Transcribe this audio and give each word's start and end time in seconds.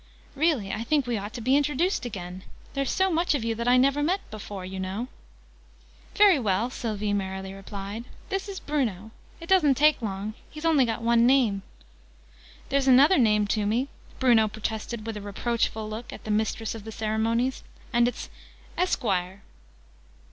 "Really 0.35 0.73
I 0.73 0.83
think 0.83 1.05
we 1.05 1.19
ought 1.19 1.31
to 1.33 1.41
be 1.41 1.55
introduced 1.55 2.07
again! 2.07 2.43
There's 2.73 2.89
so 2.89 3.11
much 3.11 3.35
of 3.35 3.43
you 3.43 3.53
that 3.53 3.67
I 3.67 3.77
never 3.77 4.01
met 4.01 4.21
before, 4.31 4.65
you 4.65 4.79
know." 4.79 5.09
"Very 6.15 6.39
well!" 6.39 6.71
Sylvie 6.71 7.13
merrily 7.13 7.53
replied. 7.53 8.05
"This 8.29 8.49
is 8.49 8.59
Bruno. 8.59 9.11
It 9.39 9.47
doesn't 9.47 9.75
take 9.75 10.01
long. 10.01 10.33
He's 10.49 10.65
only 10.65 10.85
got 10.85 11.03
one 11.03 11.27
name!" 11.27 11.61
"There's 12.69 12.87
another 12.87 13.19
name 13.19 13.45
to 13.49 13.67
me!" 13.67 13.89
Bruno 14.17 14.47
protested, 14.47 15.05
with 15.05 15.17
a 15.17 15.21
reproachful 15.21 15.87
look 15.87 16.11
at 16.11 16.23
the 16.23 16.31
Mistress 16.31 16.73
of 16.73 16.83
the 16.83 16.91
Ceremonies. 16.91 17.63
"And 17.93 18.07
it's' 18.07 18.27
Esquire'!" 18.79 19.43